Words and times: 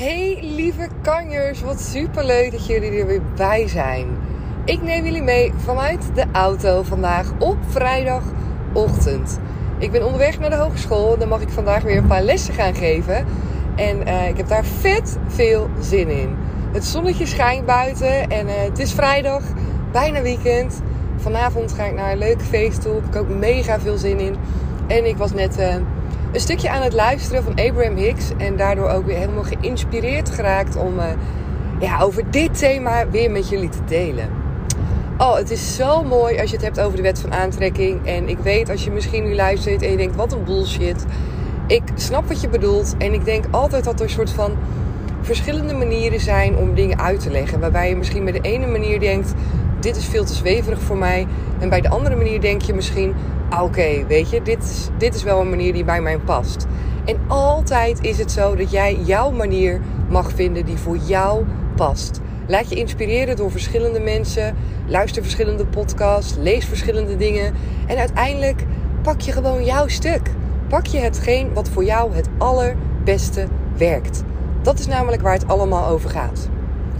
Hey 0.00 0.38
lieve 0.42 0.88
kanjers, 1.02 1.60
wat 1.62 1.80
superleuk 1.80 2.50
dat 2.50 2.66
jullie 2.66 2.90
er 2.90 3.06
weer 3.06 3.22
bij 3.36 3.68
zijn. 3.68 4.06
Ik 4.64 4.82
neem 4.82 5.04
jullie 5.04 5.22
mee 5.22 5.52
vanuit 5.56 6.14
de 6.14 6.24
auto 6.32 6.82
vandaag 6.82 7.32
op 7.38 7.56
vrijdagochtend. 7.68 9.40
Ik 9.78 9.90
ben 9.90 10.04
onderweg 10.04 10.38
naar 10.38 10.50
de 10.50 10.56
hogeschool. 10.56 11.18
Dan 11.18 11.28
mag 11.28 11.40
ik 11.40 11.48
vandaag 11.48 11.82
weer 11.82 11.96
een 11.96 12.06
paar 12.06 12.22
lessen 12.22 12.54
gaan 12.54 12.74
geven. 12.74 13.26
En 13.76 14.08
uh, 14.08 14.28
ik 14.28 14.36
heb 14.36 14.48
daar 14.48 14.64
vet 14.64 15.18
veel 15.26 15.68
zin 15.80 16.08
in. 16.08 16.36
Het 16.72 16.84
zonnetje 16.84 17.26
schijnt 17.26 17.66
buiten 17.66 18.30
en 18.30 18.46
uh, 18.46 18.52
het 18.56 18.78
is 18.78 18.92
vrijdag, 18.92 19.42
bijna 19.92 20.22
weekend. 20.22 20.82
Vanavond 21.16 21.72
ga 21.72 21.84
ik 21.84 21.94
naar 21.94 22.12
een 22.12 22.18
leuk 22.18 22.42
feest 22.42 22.82
toe. 22.82 22.94
Heb 22.94 23.04
ik 23.04 23.16
ook 23.16 23.28
mega 23.28 23.80
veel 23.80 23.96
zin 23.96 24.18
in. 24.18 24.36
En 24.86 25.06
ik 25.06 25.16
was 25.16 25.32
net 25.32 25.58
uh, 25.58 25.74
een 26.32 26.40
stukje 26.40 26.70
aan 26.70 26.82
het 26.82 26.92
luisteren 26.92 27.42
van 27.42 27.52
Abraham 27.52 27.96
Hicks. 27.96 28.30
En 28.36 28.56
daardoor 28.56 28.88
ook 28.88 29.06
weer 29.06 29.16
helemaal 29.16 29.42
geïnspireerd 29.42 30.30
geraakt 30.30 30.76
om 30.76 30.98
uh, 30.98 31.04
ja, 31.80 32.00
over 32.00 32.30
dit 32.30 32.58
thema 32.58 33.08
weer 33.08 33.30
met 33.30 33.48
jullie 33.48 33.68
te 33.68 33.84
delen. 33.86 34.28
Oh, 35.18 35.36
het 35.36 35.50
is 35.50 35.74
zo 35.76 36.02
mooi 36.02 36.40
als 36.40 36.50
je 36.50 36.56
het 36.56 36.64
hebt 36.64 36.80
over 36.80 36.96
de 36.96 37.02
wet 37.02 37.20
van 37.20 37.32
aantrekking. 37.32 38.06
En 38.06 38.28
ik 38.28 38.38
weet 38.38 38.70
als 38.70 38.84
je 38.84 38.90
misschien 38.90 39.24
nu 39.24 39.34
luistert 39.34 39.82
en 39.82 39.90
je 39.90 39.96
denkt, 39.96 40.16
wat 40.16 40.32
een 40.32 40.44
bullshit. 40.44 41.04
Ik 41.66 41.82
snap 41.94 42.28
wat 42.28 42.40
je 42.40 42.48
bedoelt. 42.48 42.94
En 42.98 43.12
ik 43.12 43.24
denk 43.24 43.44
altijd 43.50 43.84
dat 43.84 43.94
er 43.94 44.04
een 44.04 44.10
soort 44.10 44.30
van 44.30 44.56
verschillende 45.20 45.74
manieren 45.74 46.20
zijn 46.20 46.56
om 46.56 46.74
dingen 46.74 47.00
uit 47.00 47.20
te 47.20 47.30
leggen. 47.30 47.60
Waarbij 47.60 47.88
je 47.88 47.96
misschien 47.96 48.24
bij 48.24 48.32
de 48.32 48.40
ene 48.40 48.66
manier 48.66 49.00
denkt: 49.00 49.32
dit 49.80 49.96
is 49.96 50.04
veel 50.04 50.24
te 50.24 50.34
zweverig 50.34 50.80
voor 50.80 50.96
mij. 50.96 51.26
En 51.58 51.68
bij 51.68 51.80
de 51.80 51.88
andere 51.88 52.16
manier 52.16 52.40
denk 52.40 52.62
je 52.62 52.74
misschien: 52.74 53.14
ah, 53.50 53.62
oké, 53.62 54.06
weet 54.06 54.30
je, 54.30 54.42
dit 54.42 54.62
is, 54.62 54.88
dit 54.98 55.14
is 55.14 55.22
wel 55.22 55.40
een 55.40 55.50
manier 55.50 55.72
die 55.72 55.84
bij 55.84 56.00
mij 56.00 56.18
past. 56.18 56.66
En 57.04 57.18
altijd 57.26 58.00
is 58.00 58.18
het 58.18 58.32
zo 58.32 58.56
dat 58.56 58.70
jij 58.70 58.98
jouw 59.04 59.30
manier 59.30 59.80
mag 60.08 60.32
vinden 60.32 60.64
die 60.64 60.76
voor 60.76 60.96
jou 60.96 61.44
past. 61.76 62.20
Laat 62.46 62.68
je 62.68 62.74
inspireren 62.74 63.36
door 63.36 63.50
verschillende 63.50 64.00
mensen. 64.00 64.56
Luister 64.86 65.22
verschillende 65.22 65.66
podcasts. 65.66 66.36
Lees 66.36 66.64
verschillende 66.64 67.16
dingen. 67.16 67.54
En 67.86 67.96
uiteindelijk 67.96 68.64
pak 69.02 69.20
je 69.20 69.32
gewoon 69.32 69.64
jouw 69.64 69.88
stuk. 69.88 70.30
Pak 70.68 70.86
je 70.86 70.98
hetgeen 70.98 71.54
wat 71.54 71.68
voor 71.68 71.84
jou 71.84 72.14
het 72.14 72.28
allerbeste 72.38 73.46
werkt. 73.76 74.22
Dat 74.62 74.78
is 74.78 74.86
namelijk 74.86 75.22
waar 75.22 75.32
het 75.32 75.48
allemaal 75.48 75.86
over 75.86 76.10
gaat. 76.10 76.48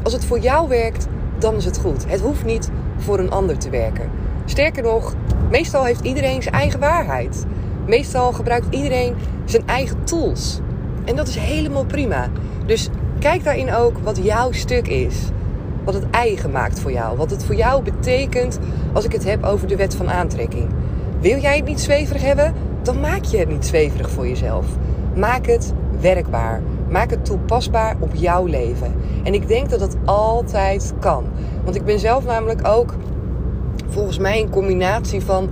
Als 0.03 0.13
het 0.13 0.25
voor 0.25 0.39
jou 0.39 0.69
werkt, 0.69 1.07
dan 1.41 1.55
is 1.55 1.65
het 1.65 1.79
goed. 1.79 2.05
Het 2.09 2.21
hoeft 2.21 2.45
niet 2.45 2.71
voor 2.97 3.19
een 3.19 3.31
ander 3.31 3.59
te 3.59 3.71
werken. 3.71 4.11
Sterker 4.45 4.83
nog, 4.83 5.15
meestal 5.51 5.85
heeft 5.85 6.05
iedereen 6.05 6.43
zijn 6.43 6.55
eigen 6.55 6.81
waarheid. 6.81 7.45
Meestal 7.87 8.33
gebruikt 8.33 8.67
iedereen 8.71 9.15
zijn 9.45 9.67
eigen 9.67 10.05
tools. 10.05 10.61
En 11.05 11.17
dat 11.17 11.29
is 11.29 11.37
helemaal 11.37 11.85
prima. 11.85 12.29
Dus 12.67 12.89
kijk 13.19 13.45
daarin 13.45 13.75
ook 13.75 13.99
wat 13.99 14.19
jouw 14.23 14.53
stuk 14.53 14.89
is. 14.89 15.17
Wat 15.85 15.95
het 15.95 16.11
eigen 16.11 16.51
maakt 16.51 16.81
voor 16.81 16.93
jou. 16.93 17.17
Wat 17.17 17.31
het 17.31 17.45
voor 17.45 17.55
jou 17.55 17.83
betekent 17.83 18.59
als 18.93 19.05
ik 19.05 19.13
het 19.13 19.25
heb 19.25 19.45
over 19.45 19.67
de 19.67 19.77
wet 19.77 19.95
van 19.95 20.11
aantrekking. 20.11 20.69
Wil 21.21 21.39
jij 21.39 21.57
het 21.57 21.65
niet 21.65 21.81
zweverig 21.81 22.23
hebben? 22.23 22.55
Dan 22.83 23.01
maak 23.01 23.25
je 23.25 23.39
het 23.39 23.49
niet 23.49 23.67
zweverig 23.67 24.11
voor 24.11 24.29
jezelf. 24.29 24.67
Maak 25.15 25.47
het 25.47 25.73
werkbaar. 26.01 26.61
Maak 26.91 27.11
het 27.11 27.25
toepasbaar 27.25 27.97
op 28.01 28.15
jouw 28.15 28.47
leven. 28.47 28.95
En 29.25 29.35
ik 29.35 29.49
denk 29.49 29.71
dat 29.71 29.79
dat 29.79 29.97
altijd 30.05 30.93
kan. 30.99 31.25
Want 31.65 31.77
ik 31.77 31.85
ben 31.85 31.99
zelf 31.99 32.25
namelijk 32.25 32.67
ook 32.67 32.95
volgens 33.89 34.19
mij 34.19 34.41
een 34.41 34.51
combinatie 34.51 35.21
van 35.21 35.49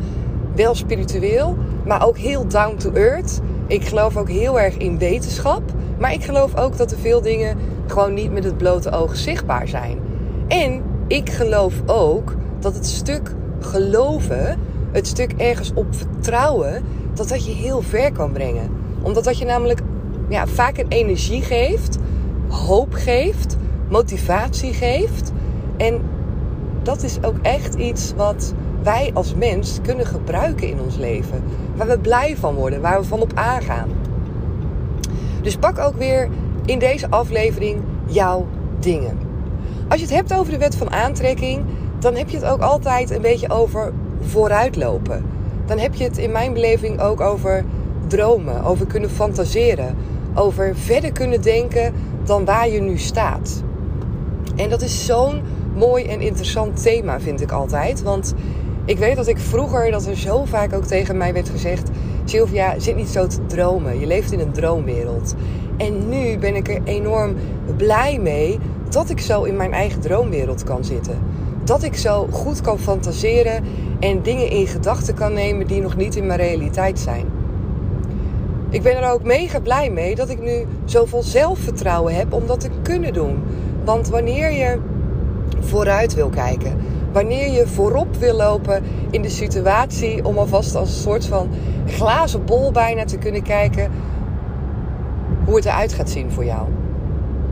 wel 0.54 0.74
spiritueel, 0.74 1.56
maar 1.84 2.06
ook 2.06 2.18
heel 2.18 2.48
down 2.48 2.76
to 2.76 2.92
earth. 2.92 3.40
Ik 3.66 3.84
geloof 3.84 4.16
ook 4.16 4.28
heel 4.28 4.60
erg 4.60 4.76
in 4.76 4.98
wetenschap. 4.98 5.62
Maar 5.98 6.12
ik 6.12 6.24
geloof 6.24 6.56
ook 6.56 6.76
dat 6.76 6.90
er 6.90 6.98
veel 6.98 7.20
dingen 7.20 7.56
gewoon 7.86 8.14
niet 8.14 8.32
met 8.32 8.44
het 8.44 8.56
blote 8.56 8.90
oog 8.90 9.16
zichtbaar 9.16 9.68
zijn. 9.68 9.98
En 10.48 10.82
ik 11.06 11.30
geloof 11.30 11.74
ook 11.86 12.34
dat 12.58 12.74
het 12.74 12.86
stuk 12.86 13.34
geloven, 13.60 14.58
het 14.92 15.06
stuk 15.06 15.32
ergens 15.36 15.72
op 15.74 15.86
vertrouwen, 15.90 16.82
dat 17.14 17.28
dat 17.28 17.46
je 17.46 17.52
heel 17.52 17.82
ver 17.82 18.12
kan 18.12 18.32
brengen. 18.32 18.70
Omdat 19.02 19.24
dat 19.24 19.38
je 19.38 19.44
namelijk 19.44 19.80
ja, 20.28 20.46
vaak 20.46 20.78
een 20.78 20.88
energie 20.88 21.42
geeft, 21.42 21.98
hoop 22.48 22.92
geeft, 22.92 23.56
motivatie 23.88 24.72
geeft. 24.72 25.32
En 25.76 26.00
dat 26.82 27.02
is 27.02 27.22
ook 27.22 27.36
echt 27.42 27.74
iets 27.74 28.12
wat 28.16 28.54
wij 28.82 29.10
als 29.14 29.34
mens 29.34 29.78
kunnen 29.82 30.06
gebruiken 30.06 30.68
in 30.68 30.80
ons 30.80 30.96
leven. 30.96 31.42
Waar 31.76 31.86
we 31.86 31.98
blij 31.98 32.36
van 32.36 32.54
worden, 32.54 32.80
waar 32.80 33.00
we 33.00 33.06
van 33.06 33.20
op 33.20 33.32
aangaan. 33.34 33.88
Dus 35.42 35.56
pak 35.56 35.78
ook 35.78 35.94
weer 35.96 36.28
in 36.64 36.78
deze 36.78 37.10
aflevering 37.10 37.82
jouw 38.06 38.46
dingen. 38.78 39.18
Als 39.88 40.00
je 40.00 40.06
het 40.06 40.14
hebt 40.14 40.34
over 40.34 40.52
de 40.52 40.58
wet 40.58 40.76
van 40.76 40.90
aantrekking, 40.90 41.64
dan 41.98 42.14
heb 42.14 42.28
je 42.28 42.36
het 42.36 42.46
ook 42.46 42.60
altijd 42.60 43.10
een 43.10 43.22
beetje 43.22 43.50
over 43.50 43.92
vooruitlopen. 44.20 45.24
Dan 45.66 45.78
heb 45.78 45.94
je 45.94 46.04
het 46.04 46.18
in 46.18 46.32
mijn 46.32 46.52
beleving 46.52 47.00
ook 47.00 47.20
over 47.20 47.64
dromen, 48.06 48.64
over 48.64 48.86
kunnen 48.86 49.10
fantaseren, 49.10 49.96
over 50.38 50.76
verder 50.76 51.12
kunnen 51.12 51.42
denken 51.42 51.94
dan 52.24 52.44
waar 52.44 52.68
je 52.68 52.80
nu 52.80 52.98
staat. 52.98 53.62
En 54.56 54.70
dat 54.70 54.82
is 54.82 55.06
zo'n 55.06 55.40
mooi 55.74 56.04
en 56.04 56.20
interessant 56.20 56.82
thema, 56.82 57.20
vind 57.20 57.40
ik 57.40 57.52
altijd. 57.52 58.02
Want 58.02 58.34
ik 58.84 58.98
weet 58.98 59.16
dat 59.16 59.26
ik 59.26 59.38
vroeger, 59.38 59.90
dat 59.90 60.06
er 60.06 60.16
zo 60.16 60.44
vaak 60.44 60.72
ook 60.72 60.84
tegen 60.84 61.16
mij 61.16 61.32
werd 61.32 61.48
gezegd: 61.48 61.90
Sylvia, 62.24 62.78
zit 62.78 62.96
niet 62.96 63.08
zo 63.08 63.26
te 63.26 63.46
dromen. 63.46 64.00
Je 64.00 64.06
leeft 64.06 64.32
in 64.32 64.40
een 64.40 64.52
droomwereld. 64.52 65.34
En 65.76 66.08
nu 66.08 66.38
ben 66.38 66.54
ik 66.54 66.68
er 66.68 66.80
enorm 66.84 67.34
blij 67.76 68.18
mee 68.18 68.58
dat 68.88 69.10
ik 69.10 69.20
zo 69.20 69.42
in 69.42 69.56
mijn 69.56 69.72
eigen 69.72 70.00
droomwereld 70.00 70.64
kan 70.64 70.84
zitten. 70.84 71.18
Dat 71.64 71.82
ik 71.82 71.96
zo 71.96 72.28
goed 72.30 72.60
kan 72.60 72.78
fantaseren 72.78 73.64
en 74.00 74.22
dingen 74.22 74.50
in 74.50 74.66
gedachten 74.66 75.14
kan 75.14 75.32
nemen 75.32 75.66
die 75.66 75.80
nog 75.80 75.96
niet 75.96 76.16
in 76.16 76.26
mijn 76.26 76.38
realiteit 76.38 76.98
zijn. 76.98 77.37
Ik 78.70 78.82
ben 78.82 78.96
er 78.96 79.10
ook 79.10 79.22
mega 79.22 79.60
blij 79.60 79.90
mee 79.90 80.14
dat 80.14 80.28
ik 80.28 80.40
nu 80.40 80.66
zoveel 80.84 81.22
zelfvertrouwen 81.22 82.14
heb 82.14 82.32
om 82.32 82.46
dat 82.46 82.60
te 82.60 82.70
kunnen 82.82 83.12
doen. 83.12 83.42
Want 83.84 84.08
wanneer 84.08 84.52
je 84.52 84.78
vooruit 85.60 86.14
wil 86.14 86.28
kijken, 86.28 86.76
wanneer 87.12 87.52
je 87.52 87.66
voorop 87.66 88.16
wil 88.16 88.36
lopen 88.36 88.82
in 89.10 89.22
de 89.22 89.28
situatie 89.28 90.24
om 90.24 90.38
alvast 90.38 90.74
als 90.74 90.88
een 90.88 91.02
soort 91.02 91.26
van 91.26 91.48
glazen 91.86 92.44
bol 92.44 92.72
bijna 92.72 93.04
te 93.04 93.18
kunnen 93.18 93.42
kijken 93.42 93.90
hoe 95.44 95.56
het 95.56 95.64
eruit 95.64 95.92
gaat 95.92 96.10
zien 96.10 96.30
voor 96.30 96.44
jou. 96.44 96.68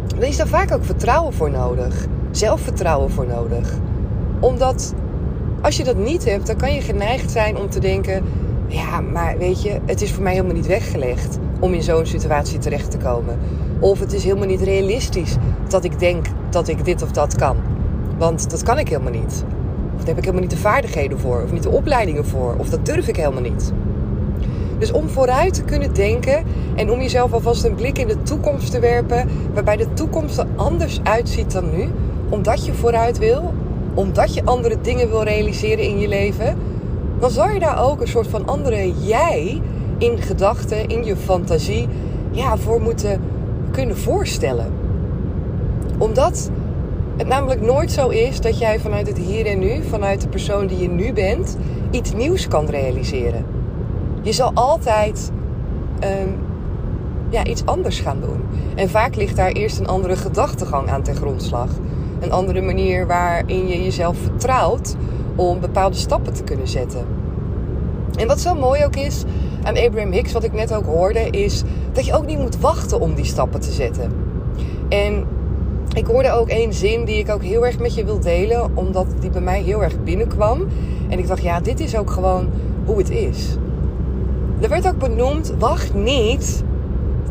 Dan 0.07 0.23
is 0.23 0.37
daar 0.37 0.47
vaak 0.47 0.73
ook 0.73 0.85
vertrouwen 0.85 1.33
voor 1.33 1.51
nodig, 1.51 2.07
zelfvertrouwen 2.31 3.11
voor 3.11 3.27
nodig. 3.27 3.73
Omdat 4.41 4.95
als 5.61 5.77
je 5.77 5.85
dat 5.85 5.97
niet 5.97 6.25
hebt, 6.25 6.47
dan 6.47 6.57
kan 6.57 6.75
je 6.75 6.81
geneigd 6.81 7.31
zijn 7.31 7.57
om 7.57 7.71
te 7.71 7.81
denken: 7.81 8.25
ja, 8.69 9.01
maar 9.01 9.39
weet 9.39 9.63
je, 9.63 9.81
het 9.85 10.03
is 10.03 10.13
voor 10.13 10.23
mij 10.23 10.33
helemaal 10.33 10.55
niet 10.55 10.67
weggelegd 10.67 11.39
om 11.61 11.75
in 11.75 11.83
zo'n 11.83 12.07
situatie 12.07 12.59
terecht 12.59 12.91
te 12.91 12.97
komen. 12.97 13.39
Of 13.81 14.01
het 14.01 14.13
is 14.13 14.25
helemaal 14.25 14.47
niet 14.47 14.63
realistisch 14.63 15.37
dat 15.69 15.85
ik 15.85 15.99
denk 15.99 16.27
dat 16.51 16.69
ik 16.69 16.85
dit 16.85 17.03
of 17.03 17.11
dat 17.11 17.37
kan. 17.37 17.57
Want 18.19 18.51
dat 18.51 18.63
kan 18.63 18.79
ik 18.79 18.89
helemaal 18.89 19.13
niet. 19.13 19.45
Of 19.95 19.99
daar 19.99 20.07
heb 20.07 20.17
ik 20.17 20.25
helemaal 20.25 20.43
niet 20.43 20.51
de 20.51 20.57
vaardigheden 20.57 21.19
voor. 21.19 21.43
Of 21.43 21.53
niet 21.53 21.63
de 21.63 21.71
opleidingen 21.71 22.27
voor. 22.27 22.55
Of 22.59 22.69
dat 22.69 22.87
durf 22.87 23.09
ik 23.09 23.17
helemaal 23.17 23.43
niet. 23.43 23.73
Dus 24.79 24.93
om 24.93 25.09
vooruit 25.09 25.55
te 25.55 25.63
kunnen 25.63 25.95
denken 25.95 26.45
en 26.75 26.91
om 26.91 27.01
jezelf 27.01 27.33
alvast 27.33 27.65
een 27.65 27.75
blik 27.75 27.99
in 27.99 28.07
de 28.07 28.23
toekomst 28.23 28.71
te 28.71 28.81
werpen, 28.81 29.29
waarbij 29.55 29.77
de 29.77 29.93
toekomst 29.93 30.39
er 30.39 30.47
anders 30.57 31.01
uitziet 31.03 31.53
dan 31.53 31.71
nu, 31.77 31.89
omdat 32.29 32.65
je 32.65 32.75
vooruit 32.75 33.19
wil, 33.19 33.53
omdat 33.95 34.35
je 34.35 34.45
andere 34.45 34.77
dingen 34.81 35.09
wil 35.09 35.23
realiseren 35.23 35.85
in 35.85 35.99
je 35.99 36.09
leven, 36.09 36.57
dan 37.19 37.31
zou 37.31 37.53
je 37.53 37.59
daar 37.59 37.83
ook 37.85 38.01
een 38.01 38.09
soort 38.09 38.27
van 38.27 38.47
andere 38.47 38.93
jij 38.99 39.63
in 39.99 40.19
gedachten, 40.23 40.89
in 40.89 41.05
je 41.05 41.17
fantasie, 41.17 41.89
ja, 42.31 42.57
voor 42.57 42.81
moeten 42.81 43.21
kunnen 43.71 43.97
voorstellen. 43.97 44.73
Omdat 45.99 46.51
het 47.17 47.27
namelijk 47.27 47.61
nooit 47.61 47.93
zo 47.93 48.09
is 48.09 48.41
dat 48.41 48.59
jij 48.59 48.81
vanuit 48.81 49.07
het 49.07 49.19
hier 49.19 49.47
en 49.47 49.59
nu, 49.59 49.83
vanuit 49.83 50.21
de 50.21 50.29
persoon 50.29 50.67
die 50.67 50.79
je 50.79 50.89
nu 50.89 51.13
bent, 51.13 51.57
iets 51.91 52.13
nieuws 52.13 52.49
kan 52.49 52.67
realiseren. 52.67 53.45
Je 54.23 54.33
zal 54.33 54.51
altijd 54.55 55.33
um, 56.05 56.39
ja, 57.29 57.45
iets 57.45 57.67
anders 57.67 58.01
gaan 58.01 58.21
doen. 58.21 58.43
En 58.75 58.89
vaak 58.89 59.17
ligt 59.17 59.37
daar 59.37 59.53
eerst 59.53 59.79
een 59.79 59.87
andere 59.87 60.17
gedachtegang 60.17 60.91
aan 60.91 61.03
ten 61.03 61.17
grondslag. 61.17 61.71
Een 62.21 62.33
andere 62.33 62.61
manier 62.61 63.07
waarin 63.07 63.67
je 63.67 63.83
jezelf 63.83 64.17
vertrouwt 64.19 64.97
om 65.37 65.61
bepaalde 65.61 65.97
stappen 65.97 66.33
te 66.33 66.43
kunnen 66.43 66.69
zetten. 66.69 67.07
En 68.17 68.27
wat 68.27 68.41
zo 68.41 68.55
mooi 68.55 68.85
ook 68.85 68.97
is 68.97 69.25
aan 69.63 69.77
Abraham 69.77 70.13
Hicks, 70.13 70.33
wat 70.33 70.45
ik 70.45 70.53
net 70.53 70.75
ook 70.75 70.87
hoorde, 70.87 71.31
is 71.31 71.63
dat 71.93 72.07
je 72.07 72.15
ook 72.15 72.27
niet 72.27 72.39
moet 72.39 72.61
wachten 72.61 73.01
om 73.01 73.15
die 73.15 73.25
stappen 73.25 73.61
te 73.61 73.73
zetten. 73.73 74.13
En 74.89 75.25
ik 75.95 76.07
hoorde 76.07 76.31
ook 76.31 76.49
één 76.49 76.73
zin 76.73 77.05
die 77.05 77.19
ik 77.19 77.31
ook 77.31 77.43
heel 77.43 77.67
erg 77.67 77.79
met 77.79 77.95
je 77.95 78.05
wil 78.05 78.21
delen, 78.21 78.71
omdat 78.75 79.07
die 79.21 79.31
bij 79.31 79.41
mij 79.41 79.63
heel 79.63 79.83
erg 79.83 80.03
binnenkwam. 80.03 80.67
En 81.09 81.19
ik 81.19 81.27
dacht, 81.27 81.43
ja, 81.43 81.61
dit 81.61 81.81
is 81.81 81.97
ook 81.97 82.11
gewoon 82.11 82.49
hoe 82.85 82.99
het 82.99 83.11
is. 83.11 83.57
Er 84.61 84.69
werd 84.69 84.89
ook 84.89 84.99
benoemd, 84.99 85.53
wacht 85.59 85.95
niet 85.95 86.63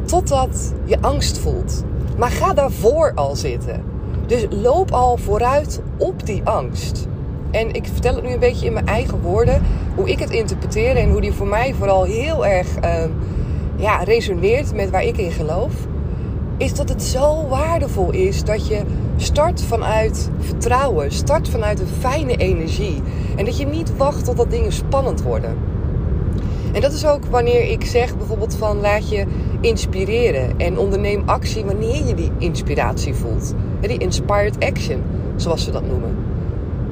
totdat 0.06 0.74
je 0.84 0.98
angst 1.02 1.38
voelt. 1.38 1.84
Maar 2.18 2.32
ga 2.32 2.54
daarvoor 2.54 3.12
al 3.16 3.36
zitten. 3.36 3.84
Dus 4.26 4.48
loop 4.50 4.92
al 4.92 5.18
vooruit 5.18 5.82
op 5.98 6.26
die 6.26 6.42
angst. 6.44 7.08
En 7.52 7.74
ik 7.74 7.88
vertel 7.92 8.16
het 8.16 8.24
nu 8.24 8.34
een 8.34 8.40
beetje 8.40 8.66
in 8.66 8.74
mijn 8.74 8.88
eigen 8.88 9.22
woorden, 9.22 9.62
hoe 9.96 10.10
ik 10.10 10.20
het 10.20 10.30
interpreteer 10.30 10.96
en 10.96 11.10
hoe 11.10 11.22
die 11.22 11.32
voor 11.32 11.48
mij 11.48 11.74
vooral 11.74 12.04
heel 12.04 12.46
erg 12.46 12.68
uh, 12.84 13.04
ja, 13.76 13.98
resoneert 13.98 14.74
met 14.74 14.90
waar 14.90 15.04
ik 15.04 15.18
in 15.18 15.32
geloof. 15.32 15.74
Is 16.58 16.74
dat 16.74 16.90
het 16.90 17.04
zo 17.04 17.48
waardevol 17.48 18.12
is 18.12 18.44
dat 18.44 18.68
je 18.68 18.82
start 19.18 19.62
vanuit 19.62 20.30
vertrouwen, 20.40 21.12
start 21.12 21.50
vanuit 21.50 21.80
een 21.80 21.88
fijne 22.00 22.36
energie. 22.36 23.02
En 23.36 23.46
dat 23.46 23.58
je 23.58 23.66
niet 23.66 23.98
wacht 23.98 24.26
totdat 24.26 24.52
dingen 24.52 24.72
spannend 24.72 25.22
worden. 25.22 25.58
En 26.74 26.82
dat 26.82 26.94
is 26.94 27.06
ook 27.06 27.26
wanneer 27.26 27.72
ik 27.72 27.86
zeg 27.86 28.18
bijvoorbeeld 28.18 28.56
van 28.56 28.80
laat 28.80 29.10
je 29.10 29.26
inspireren 29.62 30.60
en 30.60 30.78
onderneem 30.78 31.24
actie 31.26 31.66
wanneer 31.66 32.06
je 32.06 32.14
die 32.14 32.32
inspiratie 32.38 33.14
voelt. 33.14 33.54
Die 33.82 33.98
inspired 33.98 34.66
action, 34.66 35.02
zoals 35.36 35.64
ze 35.64 35.72
dat 35.72 35.88
noemen. 35.88 36.16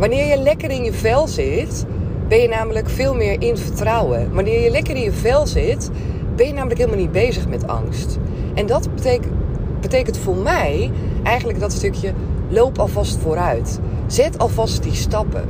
Wanneer 0.04 0.26
je 0.26 0.38
lekker 0.38 0.72
in 0.72 0.84
je 0.84 0.94
vel 0.94 1.28
zit, 1.28 1.86
ben 2.28 2.40
je 2.40 2.48
namelijk 2.48 2.90
veel 2.90 3.16
meer 3.16 3.42
in 3.42 3.58
vertrouwen. 3.58 4.34
Wanneer 4.34 4.62
je 4.62 4.70
lekker 4.70 4.96
in 4.96 5.02
je 5.02 5.12
vel 5.12 5.48
zit, 5.48 5.90
ben 6.36 6.48
je 6.48 6.54
namelijk 6.54 6.80
helemaal 6.80 7.00
niet 7.00 7.12
bezig 7.12 7.48
met 7.48 7.68
angst. 7.68 8.18
En 8.54 8.66
dat 8.66 8.96
betekent, 8.96 9.34
betekent 9.82 10.18
voor 10.18 10.36
mij 10.36 10.92
eigenlijk 11.24 11.60
dat 11.60 11.72
stukje 11.72 12.14
loop 12.50 12.80
alvast 12.80 13.18
vooruit. 13.18 13.80
Zet 14.08 14.38
alvast 14.38 14.84
die 14.84 14.94
stappen. 14.94 15.50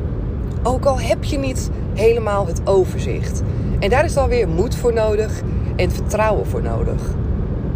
Ook 0.64 0.86
al 0.86 1.00
heb 1.00 1.24
je 1.24 1.38
niet 1.38 1.70
helemaal 1.94 2.48
het 2.48 2.62
overzicht. 2.68 3.42
En 3.80 3.90
daar 3.90 4.06
is 4.06 4.14
dan 4.14 4.30
weer 4.30 4.48
moed 4.48 4.76
voor 4.76 4.94
nodig 4.94 5.42
en 5.76 5.92
vertrouwen 5.92 6.46
voor 6.46 6.62
nodig. 6.62 7.02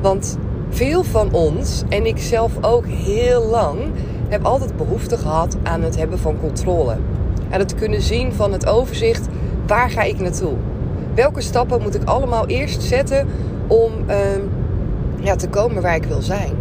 Want 0.01 0.37
veel 0.69 1.03
van 1.03 1.33
ons, 1.33 1.83
en 1.89 2.05
ik 2.05 2.17
zelf 2.17 2.51
ook 2.61 2.85
heel 2.87 3.45
lang, 3.45 3.79
heb 4.29 4.45
altijd 4.45 4.77
behoefte 4.77 5.17
gehad 5.17 5.57
aan 5.63 5.81
het 5.81 5.97
hebben 5.97 6.19
van 6.19 6.39
controle. 6.39 6.97
En 7.49 7.59
het 7.59 7.75
kunnen 7.75 8.01
zien 8.01 8.33
van 8.33 8.51
het 8.51 8.67
overzicht, 8.67 9.27
waar 9.67 9.89
ga 9.89 10.01
ik 10.01 10.19
naartoe? 10.19 10.53
Welke 11.13 11.41
stappen 11.41 11.81
moet 11.81 11.95
ik 11.95 12.03
allemaal 12.03 12.47
eerst 12.47 12.81
zetten 12.81 13.27
om 13.67 13.91
ehm, 14.05 14.41
ja, 15.19 15.35
te 15.35 15.49
komen 15.49 15.81
waar 15.81 15.95
ik 15.95 16.03
wil 16.03 16.21
zijn? 16.21 16.51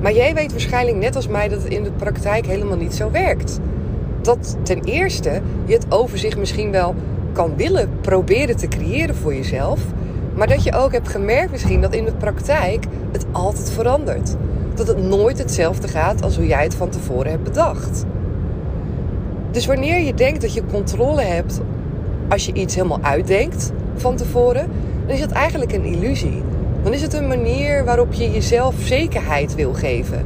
Maar 0.00 0.12
jij 0.12 0.34
weet 0.34 0.50
waarschijnlijk 0.50 0.96
net 0.96 1.16
als 1.16 1.28
mij 1.28 1.48
dat 1.48 1.62
het 1.62 1.72
in 1.72 1.82
de 1.82 1.90
praktijk 1.90 2.46
helemaal 2.46 2.76
niet 2.76 2.94
zo 2.94 3.10
werkt. 3.10 3.60
Dat 4.22 4.56
ten 4.62 4.84
eerste 4.84 5.40
je 5.64 5.72
het 5.74 5.86
overzicht 5.88 6.38
misschien 6.38 6.70
wel 6.70 6.94
kan 7.32 7.56
willen 7.56 7.90
proberen 8.00 8.56
te 8.56 8.68
creëren 8.68 9.14
voor 9.14 9.34
jezelf. 9.34 9.80
Maar 10.34 10.46
dat 10.46 10.62
je 10.62 10.76
ook 10.76 10.92
hebt 10.92 11.08
gemerkt 11.08 11.50
misschien 11.50 11.80
dat 11.80 11.94
in 11.94 12.04
de 12.04 12.12
praktijk 12.12 12.84
het 13.12 13.26
altijd 13.32 13.70
verandert. 13.70 14.36
Dat 14.78 14.86
het 14.86 15.02
nooit 15.02 15.38
hetzelfde 15.38 15.88
gaat 15.88 16.22
als 16.22 16.36
hoe 16.36 16.46
jij 16.46 16.62
het 16.62 16.74
van 16.74 16.88
tevoren 16.88 17.30
hebt 17.30 17.42
bedacht. 17.42 18.04
Dus 19.50 19.66
wanneer 19.66 20.00
je 20.00 20.14
denkt 20.14 20.40
dat 20.40 20.54
je 20.54 20.66
controle 20.70 21.22
hebt 21.22 21.60
als 22.28 22.46
je 22.46 22.52
iets 22.52 22.74
helemaal 22.74 23.02
uitdenkt 23.02 23.72
van 23.96 24.16
tevoren, 24.16 24.70
dan 25.06 25.14
is 25.14 25.20
het 25.20 25.30
eigenlijk 25.30 25.72
een 25.72 25.84
illusie. 25.84 26.42
Dan 26.82 26.92
is 26.92 27.02
het 27.02 27.14
een 27.14 27.28
manier 27.28 27.84
waarop 27.84 28.12
je 28.12 28.30
jezelf 28.30 28.74
zekerheid 28.78 29.54
wil 29.54 29.72
geven. 29.72 30.24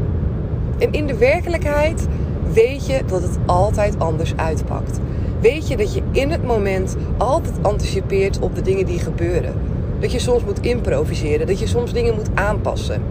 En 0.78 0.92
in 0.92 1.06
de 1.06 1.16
werkelijkheid 1.16 2.06
weet 2.52 2.86
je 2.86 3.00
dat 3.06 3.22
het 3.22 3.38
altijd 3.46 3.98
anders 3.98 4.36
uitpakt 4.36 5.00
weet 5.42 5.68
je 5.68 5.76
dat 5.76 5.94
je 5.94 6.02
in 6.12 6.30
het 6.30 6.44
moment 6.44 6.96
altijd 7.18 7.54
anticipeert 7.62 8.38
op 8.38 8.54
de 8.54 8.62
dingen 8.62 8.86
die 8.86 8.98
gebeuren. 8.98 9.54
Dat 10.00 10.12
je 10.12 10.18
soms 10.18 10.44
moet 10.44 10.60
improviseren, 10.60 11.46
dat 11.46 11.58
je 11.58 11.66
soms 11.66 11.92
dingen 11.92 12.14
moet 12.14 12.28
aanpassen. 12.34 13.02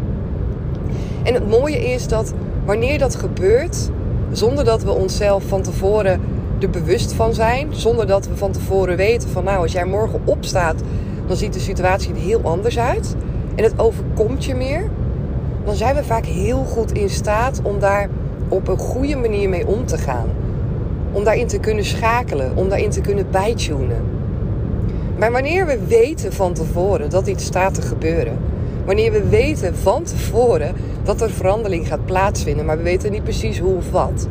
En 1.24 1.34
het 1.34 1.50
mooie 1.50 1.92
is 1.92 2.08
dat 2.08 2.34
wanneer 2.66 3.00
dat 3.00 3.16
gebeurt, 3.16 3.90
zonder 4.32 4.66
dat 4.66 4.84
we 4.84 4.92
onszelf 4.92 5.44
van 5.44 5.62
tevoren 5.62 6.22
er 6.60 6.70
bewust 6.70 7.14
van 7.14 7.34
zijn, 7.34 7.68
zonder 7.72 8.08
dat 8.08 8.28
we 8.28 8.38
van 8.38 8.52
tevoren 8.52 8.98
weten 8.98 9.30
van 9.30 9.44
nou, 9.44 9.58
als 9.58 9.72
jij 9.72 9.86
morgen 9.86 10.22
opstaat, 10.26 10.82
dan 11.28 11.38
ziet 11.38 11.54
de 11.54 11.60
situatie 11.60 12.14
er 12.14 12.20
heel 12.20 12.42
anders 12.44 12.80
uit 12.80 13.16
en 13.56 13.64
het 13.64 13.80
overkomt 13.80 14.46
je 14.46 14.56
meer, 14.56 14.90
dan 15.66 15.76
zijn 15.76 15.96
we 15.96 16.04
vaak 16.04 16.26
heel 16.26 16.64
goed 16.64 16.92
in 16.92 17.10
staat 17.10 17.60
om 17.64 17.80
daar 17.80 18.10
op 18.48 18.68
een 18.68 18.78
goede 18.78 19.16
manier 19.16 19.50
mee 19.50 19.68
om 19.68 19.86
te 19.86 19.98
gaan. 19.98 20.28
Om 21.12 21.24
daarin 21.24 21.48
te 21.48 21.60
kunnen 21.60 21.86
schakelen, 21.86 22.52
om 22.56 22.70
daarin 22.70 22.90
te 22.90 23.02
kunnen 23.02 23.28
bijtunen. 23.32 24.04
Maar 25.18 25.32
wanneer 25.32 25.66
we 25.66 25.80
weten 25.88 26.34
van 26.34 26.54
tevoren 26.54 27.10
dat 27.10 27.28
iets 27.28 27.46
staat 27.46 27.74
te 27.74 27.82
gebeuren, 27.82 28.38
wanneer 28.86 29.12
we 29.12 29.30
weten 29.30 29.76
van 29.76 30.04
tevoren 30.04 30.76
dat 31.04 31.22
er 31.22 31.30
verandering 31.30 31.88
gaat 31.88 32.06
plaatsvinden, 32.06 32.66
maar 32.66 32.78
we 32.78 32.84
weten 32.84 33.12
niet 33.12 33.24
precies 33.24 33.60
hoe 33.60 33.76
of 33.76 33.92
wat, 33.92 34.28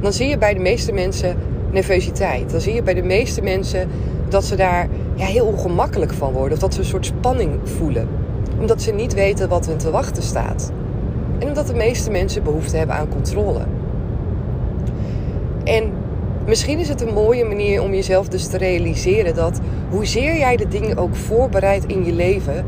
dan 0.00 0.12
zie 0.12 0.28
je 0.28 0.38
bij 0.38 0.54
de 0.54 0.60
meeste 0.60 0.92
mensen 0.92 1.36
nervositeit. 1.70 2.50
Dan 2.50 2.60
zie 2.60 2.74
je 2.74 2.82
bij 2.82 2.94
de 2.94 3.02
meeste 3.02 3.42
mensen 3.42 3.88
dat 4.28 4.44
ze 4.44 4.56
daar 4.56 4.88
ja, 5.14 5.24
heel 5.24 5.46
ongemakkelijk 5.46 6.12
van 6.12 6.32
worden, 6.32 6.52
of 6.52 6.58
dat 6.58 6.74
ze 6.74 6.80
een 6.80 6.86
soort 6.86 7.06
spanning 7.06 7.50
voelen, 7.64 8.08
omdat 8.60 8.82
ze 8.82 8.92
niet 8.92 9.14
weten 9.14 9.48
wat 9.48 9.66
hun 9.66 9.76
te 9.76 9.90
wachten 9.90 10.22
staat. 10.22 10.72
En 11.38 11.48
omdat 11.48 11.66
de 11.66 11.74
meeste 11.74 12.10
mensen 12.10 12.42
behoefte 12.42 12.76
hebben 12.76 12.96
aan 12.96 13.08
controle. 13.08 13.60
En 15.64 15.92
Misschien 16.46 16.78
is 16.78 16.88
het 16.88 17.00
een 17.00 17.14
mooie 17.14 17.44
manier 17.44 17.82
om 17.82 17.94
jezelf 17.94 18.28
dus 18.28 18.46
te 18.46 18.56
realiseren 18.56 19.34
dat 19.34 19.60
hoezeer 19.90 20.36
jij 20.36 20.56
de 20.56 20.68
dingen 20.68 20.96
ook 20.96 21.14
voorbereidt 21.14 21.86
in 21.86 22.04
je 22.04 22.12
leven, 22.12 22.64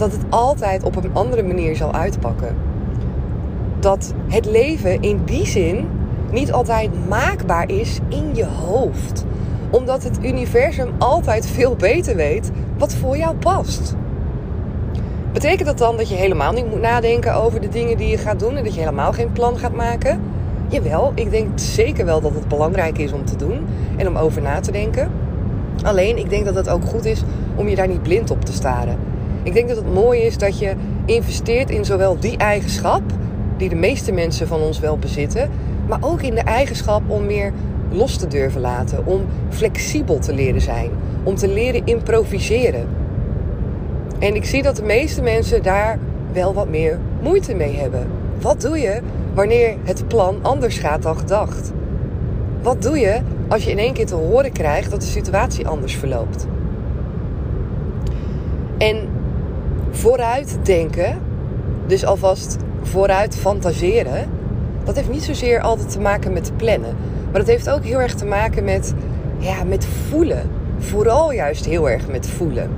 dat 0.00 0.12
het 0.12 0.22
altijd 0.28 0.82
op 0.82 0.96
een 0.96 1.10
andere 1.12 1.42
manier 1.42 1.76
zal 1.76 1.92
uitpakken. 1.92 2.56
Dat 3.80 4.14
het 4.28 4.46
leven 4.46 5.02
in 5.02 5.20
die 5.24 5.46
zin 5.46 5.88
niet 6.30 6.52
altijd 6.52 7.08
maakbaar 7.08 7.70
is 7.70 7.98
in 8.08 8.34
je 8.34 8.46
hoofd. 8.46 9.24
Omdat 9.70 10.02
het 10.02 10.18
universum 10.24 10.88
altijd 10.98 11.46
veel 11.46 11.76
beter 11.76 12.16
weet 12.16 12.50
wat 12.78 12.94
voor 12.94 13.16
jou 13.16 13.36
past. 13.36 13.94
Betekent 15.32 15.66
dat 15.66 15.78
dan 15.78 15.96
dat 15.96 16.08
je 16.08 16.14
helemaal 16.14 16.52
niet 16.52 16.70
moet 16.70 16.80
nadenken 16.80 17.34
over 17.34 17.60
de 17.60 17.68
dingen 17.68 17.96
die 17.96 18.08
je 18.08 18.18
gaat 18.18 18.38
doen 18.38 18.56
en 18.56 18.64
dat 18.64 18.74
je 18.74 18.80
helemaal 18.80 19.12
geen 19.12 19.32
plan 19.32 19.58
gaat 19.58 19.74
maken? 19.74 20.20
Jawel, 20.68 21.12
ik 21.14 21.30
denk 21.30 21.58
zeker 21.58 22.04
wel 22.04 22.20
dat 22.20 22.34
het 22.34 22.48
belangrijk 22.48 22.98
is 22.98 23.12
om 23.12 23.24
te 23.24 23.36
doen 23.36 23.66
en 23.96 24.08
om 24.08 24.16
over 24.16 24.42
na 24.42 24.60
te 24.60 24.72
denken. 24.72 25.10
Alleen, 25.82 26.18
ik 26.18 26.30
denk 26.30 26.44
dat 26.44 26.54
het 26.54 26.68
ook 26.68 26.84
goed 26.84 27.04
is 27.04 27.22
om 27.54 27.68
je 27.68 27.76
daar 27.76 27.88
niet 27.88 28.02
blind 28.02 28.30
op 28.30 28.44
te 28.44 28.52
staren. 28.52 29.10
Ik 29.42 29.52
denk 29.52 29.68
dat 29.68 29.76
het 29.76 29.94
mooi 29.94 30.20
is 30.20 30.38
dat 30.38 30.58
je 30.58 30.74
investeert 31.04 31.70
in 31.70 31.84
zowel 31.84 32.18
die 32.18 32.36
eigenschap, 32.36 33.02
die 33.56 33.68
de 33.68 33.74
meeste 33.74 34.12
mensen 34.12 34.46
van 34.46 34.60
ons 34.60 34.78
wel 34.78 34.98
bezitten, 34.98 35.50
maar 35.88 35.98
ook 36.00 36.22
in 36.22 36.34
de 36.34 36.40
eigenschap 36.40 37.02
om 37.06 37.26
meer 37.26 37.52
los 37.90 38.16
te 38.16 38.26
durven 38.26 38.60
laten, 38.60 39.06
om 39.06 39.20
flexibel 39.48 40.18
te 40.18 40.34
leren 40.34 40.60
zijn, 40.60 40.90
om 41.22 41.34
te 41.34 41.48
leren 41.48 41.86
improviseren. 41.86 42.86
En 44.18 44.34
ik 44.34 44.44
zie 44.44 44.62
dat 44.62 44.76
de 44.76 44.82
meeste 44.82 45.22
mensen 45.22 45.62
daar 45.62 45.98
wel 46.32 46.54
wat 46.54 46.68
meer 46.68 46.98
moeite 47.22 47.54
mee 47.54 47.76
hebben. 47.76 48.06
Wat 48.40 48.60
doe 48.60 48.78
je 48.78 49.00
wanneer 49.34 49.76
het 49.84 50.08
plan 50.08 50.38
anders 50.42 50.78
gaat 50.78 51.02
dan 51.02 51.16
gedacht? 51.16 51.72
Wat 52.62 52.82
doe 52.82 52.98
je 52.98 53.20
als 53.48 53.64
je 53.64 53.70
in 53.70 53.78
één 53.78 53.92
keer 53.92 54.06
te 54.06 54.14
horen 54.14 54.52
krijgt 54.52 54.90
dat 54.90 55.00
de 55.00 55.06
situatie 55.06 55.68
anders 55.68 55.94
verloopt? 55.94 56.46
En 58.78 59.08
vooruit 59.90 60.58
denken, 60.62 61.18
dus 61.86 62.04
alvast 62.04 62.56
vooruit 62.82 63.36
fantaseren, 63.36 64.30
dat 64.84 64.96
heeft 64.96 65.10
niet 65.10 65.22
zozeer 65.22 65.60
altijd 65.60 65.90
te 65.90 66.00
maken 66.00 66.32
met 66.32 66.52
plannen. 66.56 66.96
Maar 67.30 67.40
dat 67.40 67.46
heeft 67.46 67.70
ook 67.70 67.84
heel 67.84 68.00
erg 68.00 68.14
te 68.14 68.24
maken 68.24 68.64
met, 68.64 68.94
ja, 69.38 69.64
met 69.64 69.86
voelen. 70.08 70.50
Vooral 70.78 71.32
juist 71.32 71.64
heel 71.64 71.90
erg 71.90 72.08
met 72.08 72.26
voelen. 72.26 72.70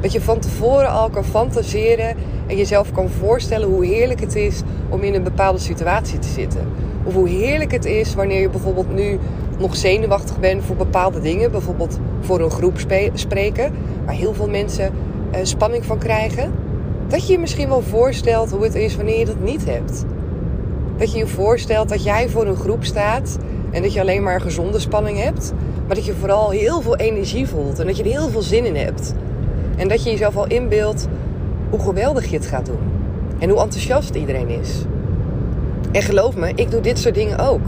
Dat 0.00 0.12
je 0.12 0.20
van 0.20 0.38
tevoren 0.38 0.90
al 0.90 1.10
kan 1.10 1.24
fantaseren 1.24 2.16
en 2.46 2.56
jezelf 2.56 2.92
kan 2.92 3.08
voorstellen 3.08 3.68
hoe 3.68 3.86
heerlijk 3.86 4.20
het 4.20 4.34
is 4.34 4.62
om 4.88 5.02
in 5.02 5.14
een 5.14 5.22
bepaalde 5.22 5.58
situatie 5.58 6.18
te 6.18 6.28
zitten. 6.28 6.60
Of 7.04 7.14
hoe 7.14 7.28
heerlijk 7.28 7.72
het 7.72 7.84
is 7.84 8.14
wanneer 8.14 8.40
je 8.40 8.50
bijvoorbeeld 8.50 8.94
nu 8.94 9.18
nog 9.58 9.76
zenuwachtig 9.76 10.40
bent 10.40 10.64
voor 10.64 10.76
bepaalde 10.76 11.20
dingen. 11.20 11.50
Bijvoorbeeld 11.50 11.98
voor 12.20 12.40
een 12.40 12.50
groep 12.50 12.78
spreken, 13.14 13.72
waar 14.04 14.14
heel 14.14 14.34
veel 14.34 14.48
mensen 14.48 14.92
uh, 15.34 15.38
spanning 15.42 15.84
van 15.84 15.98
krijgen. 15.98 16.52
Dat 17.08 17.26
je 17.26 17.32
je 17.32 17.38
misschien 17.38 17.68
wel 17.68 17.82
voorstelt 17.82 18.50
hoe 18.50 18.62
het 18.62 18.74
is 18.74 18.96
wanneer 18.96 19.18
je 19.18 19.24
dat 19.24 19.40
niet 19.40 19.64
hebt. 19.64 20.04
Dat 20.96 21.12
je 21.12 21.18
je 21.18 21.26
voorstelt 21.26 21.88
dat 21.88 22.04
jij 22.04 22.28
voor 22.28 22.46
een 22.46 22.56
groep 22.56 22.84
staat 22.84 23.38
en 23.70 23.82
dat 23.82 23.92
je 23.92 24.00
alleen 24.00 24.22
maar 24.22 24.40
gezonde 24.40 24.78
spanning 24.78 25.18
hebt. 25.18 25.52
Maar 25.86 25.96
dat 25.96 26.04
je 26.04 26.14
vooral 26.14 26.50
heel 26.50 26.80
veel 26.80 26.96
energie 26.96 27.46
voelt 27.46 27.78
en 27.78 27.86
dat 27.86 27.96
je 27.96 28.02
er 28.02 28.10
heel 28.10 28.28
veel 28.28 28.42
zin 28.42 28.64
in 28.64 28.76
hebt. 28.76 29.14
En 29.76 29.88
dat 29.88 30.04
je 30.04 30.10
jezelf 30.10 30.36
al 30.36 30.46
inbeeldt 30.46 31.08
hoe 31.70 31.80
geweldig 31.80 32.30
je 32.30 32.36
het 32.36 32.46
gaat 32.46 32.66
doen. 32.66 32.78
En 33.38 33.48
hoe 33.48 33.60
enthousiast 33.60 34.14
iedereen 34.14 34.48
is. 34.48 34.84
En 35.92 36.02
geloof 36.02 36.36
me, 36.36 36.52
ik 36.54 36.70
doe 36.70 36.80
dit 36.80 36.98
soort 36.98 37.14
dingen 37.14 37.38
ook. 37.38 37.60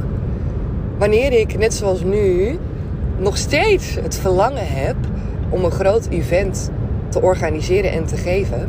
Wanneer 0.98 1.32
ik, 1.32 1.58
net 1.58 1.74
zoals 1.74 2.02
nu, 2.02 2.58
nog 3.18 3.36
steeds 3.36 3.94
het 4.02 4.18
verlangen 4.18 4.66
heb 4.66 4.96
om 5.48 5.64
een 5.64 5.70
groot 5.70 6.06
event 6.10 6.70
te 7.08 7.22
organiseren 7.22 7.92
en 7.92 8.04
te 8.04 8.16
geven, 8.16 8.68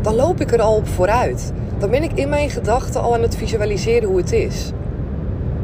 dan 0.00 0.14
loop 0.14 0.40
ik 0.40 0.52
er 0.52 0.60
al 0.60 0.76
op 0.76 0.88
vooruit. 0.88 1.52
Dan 1.78 1.90
ben 1.90 2.02
ik 2.02 2.12
in 2.12 2.28
mijn 2.28 2.50
gedachten 2.50 3.02
al 3.02 3.14
aan 3.14 3.22
het 3.22 3.36
visualiseren 3.36 4.08
hoe 4.08 4.16
het 4.16 4.32
is. 4.32 4.70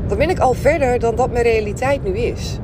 Dan 0.07 0.19
ben 0.19 0.31
ik 0.31 0.39
al 0.39 0.55
verder 0.55 0.99
dan 0.99 1.15
dat 1.15 1.33
mijn 1.33 1.45
realiteit 1.45 2.05
nu 2.05 2.19
is. 2.19 2.59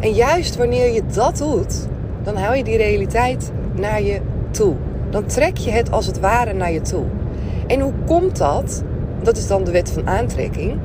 En 0.00 0.12
juist 0.12 0.56
wanneer 0.56 0.92
je 0.92 1.02
dat 1.12 1.36
doet, 1.36 1.86
dan 2.22 2.36
hou 2.36 2.56
je 2.56 2.64
die 2.64 2.76
realiteit 2.76 3.52
naar 3.74 4.02
je 4.02 4.20
toe. 4.50 4.74
Dan 5.10 5.26
trek 5.26 5.56
je 5.56 5.70
het 5.70 5.90
als 5.90 6.06
het 6.06 6.20
ware 6.20 6.52
naar 6.52 6.72
je 6.72 6.80
toe. 6.80 7.04
En 7.66 7.80
hoe 7.80 7.92
komt 8.06 8.36
dat? 8.36 8.82
Dat 9.22 9.36
is 9.36 9.46
dan 9.46 9.64
de 9.64 9.70
wet 9.70 9.90
van 9.90 10.08
aantrekking. 10.08 10.78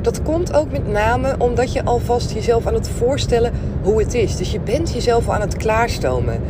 Dat 0.00 0.22
komt 0.22 0.54
ook 0.54 0.70
met 0.70 0.88
name 0.88 1.34
omdat 1.38 1.72
je 1.72 1.84
alvast 1.84 2.32
jezelf 2.32 2.66
aan 2.66 2.74
het 2.74 2.88
voorstellen 2.88 3.52
hoe 3.82 4.00
het 4.00 4.14
is. 4.14 4.36
Dus 4.36 4.52
je 4.52 4.60
bent 4.60 4.92
jezelf 4.92 5.28
aan 5.28 5.40
het 5.40 5.56
klaarstomen. 5.56 6.40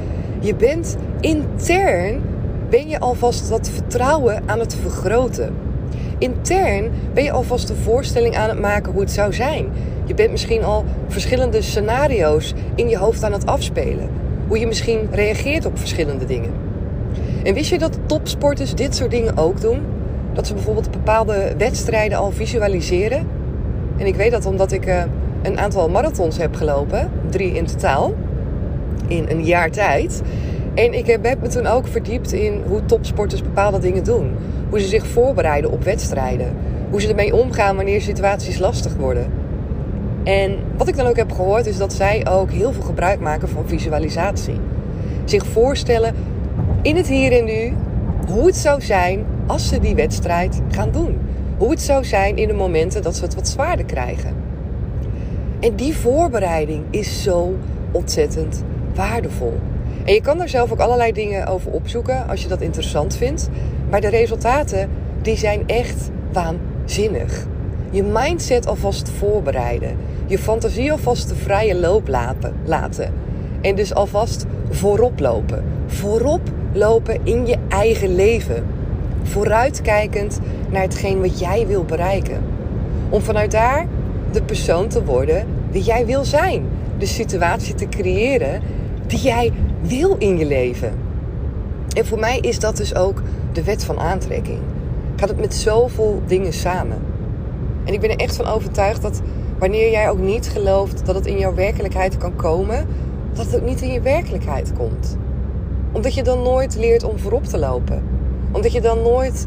Je 0.45 0.55
bent 0.55 0.97
intern, 1.21 2.23
ben 2.71 2.89
je 2.89 3.01
alvast 3.01 3.49
dat 3.49 3.69
vertrouwen 3.69 4.43
aan 4.47 4.59
het 4.59 4.77
vergroten. 4.83 5.55
Intern 6.19 6.91
ben 7.15 7.25
je 7.25 7.33
alvast 7.33 7.69
een 7.69 7.77
voorstelling 7.77 8.37
aan 8.37 8.49
het 8.49 8.61
maken 8.61 8.93
hoe 8.93 9.01
het 9.01 9.11
zou 9.11 9.33
zijn. 9.33 9.67
Je 10.05 10.15
bent 10.15 10.31
misschien 10.31 10.65
al 10.65 10.85
verschillende 11.09 11.63
scenario's 11.63 12.55
in 12.75 12.89
je 12.89 12.97
hoofd 12.97 13.25
aan 13.25 13.33
het 13.33 13.47
afspelen. 13.47 14.09
Hoe 14.49 14.59
je 14.59 14.67
misschien 14.67 15.09
reageert 15.11 15.67
op 15.67 15.79
verschillende 15.79 16.25
dingen. 16.25 16.51
En 17.45 17.55
wist 17.55 17.71
je 17.71 17.79
dat 17.79 17.99
topsporters 18.07 18.75
dit 18.75 18.95
soort 18.95 19.11
dingen 19.11 19.37
ook 19.37 19.61
doen? 19.61 19.81
Dat 20.33 20.47
ze 20.47 20.55
bijvoorbeeld 20.55 20.91
bepaalde 20.91 21.55
wedstrijden 21.59 22.19
al 22.19 22.31
visualiseren. 22.31 23.27
En 23.97 24.07
ik 24.07 24.15
weet 24.15 24.31
dat 24.31 24.47
omdat 24.47 24.73
ik 24.73 24.87
uh, 24.87 25.03
een 25.43 25.59
aantal 25.59 25.89
marathons 25.89 26.37
heb 26.37 26.55
gelopen, 26.55 27.11
drie 27.31 27.53
in 27.53 27.67
totaal, 27.67 28.15
in 29.09 29.27
een 29.29 29.45
jaar 29.45 29.71
tijd. 29.71 30.23
En 30.75 30.93
ik 30.93 31.07
heb 31.07 31.41
me 31.41 31.49
toen 31.49 31.67
ook 31.67 31.87
verdiept 31.87 32.33
in 32.33 32.63
hoe 32.67 32.85
topsporters 32.85 33.43
bepaalde 33.43 33.79
dingen 33.79 34.05
doen. 34.05 34.31
Hoe 34.71 34.81
ze 34.81 34.87
zich 34.89 35.07
voorbereiden 35.07 35.71
op 35.71 35.85
wedstrijden. 35.85 36.57
Hoe 36.91 37.01
ze 37.01 37.09
ermee 37.09 37.35
omgaan 37.35 37.77
wanneer 37.77 38.01
situaties 38.01 38.59
lastig 38.59 38.95
worden. 38.97 39.27
En 40.25 40.59
wat 40.77 40.89
ik 40.89 40.97
dan 40.97 41.07
ook 41.07 41.17
heb 41.17 41.33
gehoord 41.33 41.67
is 41.67 41.77
dat 41.77 41.93
zij 41.93 42.27
ook 42.29 42.51
heel 42.51 42.73
veel 42.73 42.83
gebruik 42.83 43.21
maken 43.21 43.49
van 43.49 43.69
visualisatie. 43.69 44.61
Zich 45.25 45.47
voorstellen 45.47 46.15
in 46.83 46.97
het 46.97 47.07
hier 47.07 47.33
en 47.33 47.45
nu 47.45 47.73
hoe 48.29 48.47
het 48.47 48.57
zou 48.57 48.81
zijn 48.81 49.25
als 49.47 49.69
ze 49.69 49.81
die 49.81 49.95
wedstrijd 49.95 50.61
gaan 50.71 50.91
doen. 50.91 51.19
Hoe 51.57 51.71
het 51.71 51.83
zou 51.83 52.05
zijn 52.05 52.37
in 52.37 52.49
de 52.49 52.55
momenten 52.55 53.03
dat 53.03 53.17
ze 53.17 53.25
het 53.25 53.35
wat 53.35 53.49
zwaarder 53.49 53.85
krijgen. 53.85 54.35
En 55.61 55.75
die 55.75 55.97
voorbereiding 55.97 56.85
is 56.91 57.23
zo 57.23 57.55
ontzettend 57.93 58.65
waardevol. 58.95 59.59
En 60.05 60.15
je 60.15 60.21
kan 60.21 60.39
daar 60.39 60.49
zelf 60.49 60.73
ook 60.73 60.79
allerlei 60.79 61.13
dingen 61.13 61.47
over 61.47 61.71
opzoeken 61.71 62.29
als 62.29 62.43
je 62.43 62.49
dat 62.49 62.61
interessant 62.61 63.17
vindt. 63.17 63.49
Maar 63.91 64.01
de 64.01 64.09
resultaten 64.09 64.89
die 65.23 65.37
zijn 65.37 65.63
echt 65.67 66.11
waanzinnig. 66.33 67.47
Je 67.91 68.03
mindset 68.03 68.67
alvast 68.67 69.11
voorbereiden. 69.19 69.97
Je 70.27 70.39
fantasie 70.39 70.93
alvast 70.93 71.29
de 71.29 71.35
vrije 71.35 71.75
loop 71.75 72.09
laten. 72.65 73.13
En 73.61 73.75
dus 73.75 73.95
alvast 73.95 74.47
voorop 74.71 75.21
lopen. 75.21 75.65
Voorop 75.87 76.41
lopen 76.73 77.21
in 77.23 77.47
je 77.47 77.57
eigen 77.69 78.15
leven. 78.15 78.67
Vooruitkijkend 79.23 80.41
naar 80.71 80.83
hetgeen 80.83 81.21
wat 81.21 81.39
jij 81.39 81.67
wil 81.67 81.85
bereiken. 81.85 82.43
Om 83.09 83.21
vanuit 83.21 83.51
daar 83.51 83.87
de 84.33 84.43
persoon 84.43 84.89
te 84.89 85.05
worden 85.05 85.47
die 85.71 85.83
jij 85.83 86.07
wil 86.07 86.25
zijn. 86.25 86.65
De 86.99 87.07
situatie 87.07 87.75
te 87.75 87.89
creëren 87.89 88.63
die 89.15 89.23
jij 89.23 89.53
wil 89.81 90.17
in 90.19 90.39
je 90.39 90.47
leven. 90.47 90.93
En 91.97 92.07
voor 92.07 92.19
mij 92.19 92.39
is 92.39 92.59
dat 92.59 92.77
dus 92.77 92.95
ook 92.95 93.23
de 93.53 93.65
wet 93.65 93.85
van 93.85 93.99
aantrekking. 93.99 94.59
Gaat 95.17 95.29
het 95.29 95.41
met 95.41 95.55
zoveel 95.55 96.23
dingen 96.27 96.53
samen. 96.53 96.99
En 97.85 97.93
ik 97.93 98.01
ben 98.01 98.11
er 98.11 98.17
echt 98.17 98.37
van 98.37 98.47
overtuigd 98.47 99.03
dat 99.03 99.21
wanneer 99.59 99.91
jij 99.91 100.11
ook 100.11 100.19
niet 100.19 100.49
gelooft 100.49 101.07
dat 101.07 101.15
het 101.15 101.27
in 101.27 101.39
jouw 101.39 101.55
werkelijkheid 101.55 102.17
kan 102.17 102.37
komen, 102.37 102.87
dat 103.33 103.47
het 103.47 103.57
ook 103.57 103.67
niet 103.67 103.81
in 103.81 103.93
je 103.93 104.01
werkelijkheid 104.01 104.73
komt. 104.73 105.17
Omdat 105.93 106.15
je 106.15 106.23
dan 106.23 106.43
nooit 106.43 106.77
leert 106.77 107.05
om 107.05 107.19
voorop 107.19 107.45
te 107.45 107.59
lopen. 107.59 108.03
Omdat 108.53 108.73
je 108.73 108.81
dan 108.81 109.03
nooit 109.03 109.47